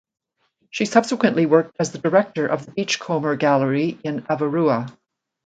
She 0.71 0.85
subsequently 0.85 1.45
worked 1.45 1.75
as 1.79 1.91
the 1.91 1.99
director 1.99 2.47
of 2.47 2.65
the 2.65 2.71
Beachcomber 2.71 3.35
Gallery 3.35 3.99
in 4.03 4.23
Avarua. 4.23 4.91